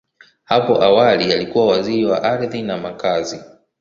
[0.43, 3.43] Hapo awali, alikuwa Waziri wa Ardhi na Makazi.